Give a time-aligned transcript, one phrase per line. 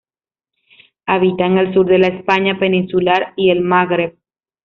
[1.05, 4.17] Habita en el sur de la España peninsular y el Magreb.